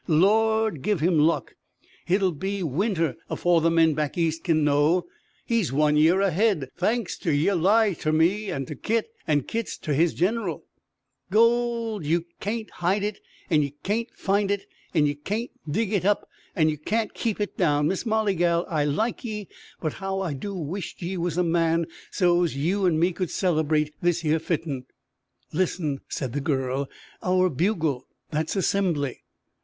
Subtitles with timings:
[0.07, 1.53] Lord give him luck!
[2.05, 5.05] Hit'll be winter, afore the men back East kin know.
[5.45, 9.77] He's one year ahead thanks ter yer lie ter me, an ter Kit, and Kit's
[9.77, 10.65] ter his General.
[11.29, 12.03] "Gold!
[12.03, 13.19] Ye kain't hide hit
[13.51, 17.37] an' ye kain't find hit an' ye kain't dig hit up an' ye kain't keep
[17.37, 17.87] hit down.
[17.87, 19.47] Miss Molly, gal, I like ye,
[19.81, 23.93] but how I do wish't ye was a man, so's you an' me could celerbrate
[24.01, 24.87] this here fitten!"
[25.53, 26.89] "Listen!" said the girl.
[27.21, 28.07] "Our bugle!
[28.31, 29.21] That's Assembly!"